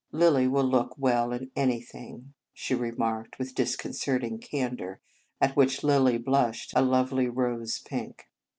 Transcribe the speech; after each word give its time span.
"Lilly 0.21 0.47
will 0.47 0.65
look 0.67 0.97
well 0.97 1.31
in 1.31 1.51
anything," 1.55 2.33
she 2.55 2.73
remarked 2.73 3.37
with 3.37 3.53
disconcerting 3.53 4.39
candour, 4.39 4.99
at 5.39 5.55
which 5.55 5.83
Lilly 5.83 6.17
blushed 6.17 6.73
a 6.75 6.81
lovely 6.81 7.29
rose 7.29 7.77
pink. 7.85 8.25